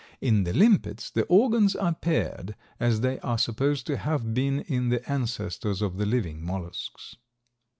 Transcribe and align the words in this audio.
In 0.19 0.45
the 0.45 0.51
limpets 0.53 1.11
the 1.11 1.25
organs 1.25 1.75
are 1.75 1.93
paired, 1.93 2.55
as 2.79 3.01
they 3.01 3.19
are 3.19 3.37
supposed 3.37 3.85
to 3.85 3.97
have 3.97 4.33
been 4.33 4.61
in 4.61 4.89
the 4.89 5.07
ancestors 5.07 5.79
of 5.79 5.97
the 5.97 6.07
living 6.07 6.43
mollusks. 6.43 7.17